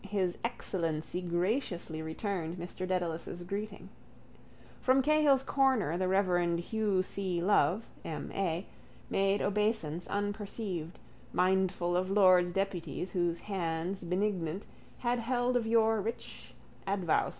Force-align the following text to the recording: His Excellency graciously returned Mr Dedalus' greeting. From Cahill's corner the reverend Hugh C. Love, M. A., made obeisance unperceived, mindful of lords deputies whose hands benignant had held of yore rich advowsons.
His 0.09 0.35
Excellency 0.43 1.21
graciously 1.21 2.01
returned 2.01 2.57
Mr 2.57 2.87
Dedalus' 2.87 3.43
greeting. 3.43 3.89
From 4.79 5.03
Cahill's 5.03 5.43
corner 5.43 5.95
the 5.95 6.07
reverend 6.07 6.59
Hugh 6.59 7.03
C. 7.03 7.39
Love, 7.39 7.87
M. 8.03 8.31
A., 8.33 8.65
made 9.11 9.43
obeisance 9.43 10.07
unperceived, 10.07 10.97
mindful 11.33 11.95
of 11.95 12.09
lords 12.09 12.51
deputies 12.51 13.11
whose 13.11 13.41
hands 13.41 14.03
benignant 14.03 14.63
had 14.97 15.19
held 15.19 15.55
of 15.55 15.67
yore 15.67 16.01
rich 16.01 16.55
advowsons. 16.87 17.29